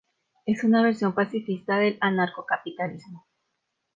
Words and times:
Es 0.47 0.63
una 0.63 0.81
versión 0.81 1.13
pacifista 1.13 1.77
del 1.77 1.99
anarcocapitalismo. 2.01 3.27